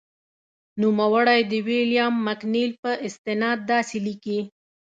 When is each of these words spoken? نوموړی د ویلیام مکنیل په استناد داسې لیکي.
نوموړی 0.81 1.41
د 1.51 1.53
ویلیام 1.67 2.13
مکنیل 2.27 2.71
په 2.83 2.91
استناد 3.07 3.57
داسې 3.71 3.97
لیکي. 4.07 4.39